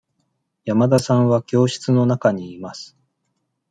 [0.65, 2.97] 山田さんは教室の中にいます。